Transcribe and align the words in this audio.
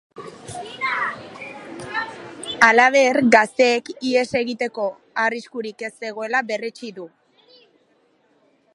Halaber, 2.67 3.21
gazteek 3.37 3.93
ihes 4.13 4.27
egiteko 4.41 4.89
arriskurik 5.27 5.89
ez 5.91 5.95
zegoela 6.05 6.45
berretsi 6.53 6.95
du. 7.01 7.11